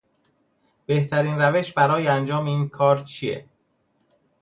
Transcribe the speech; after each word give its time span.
بهترین 0.85 1.39
روش 1.39 1.73
برای 1.73 2.07
انجام 2.07 2.45
این 2.45 2.69
کار 2.69 2.97
چیه 2.97 3.45